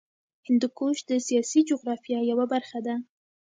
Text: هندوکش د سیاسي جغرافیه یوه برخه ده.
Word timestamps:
هندوکش 0.47 0.97
د 1.09 1.11
سیاسي 1.27 1.59
جغرافیه 1.69 2.19
یوه 2.31 2.45
برخه 2.53 2.79
ده. 2.85 2.95